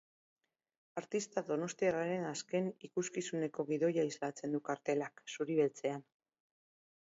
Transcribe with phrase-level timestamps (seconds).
[1.01, 6.05] Artista donostiarraren azken ikuskizuneko gidoia islatzen du kartelak, zuri-beltzean.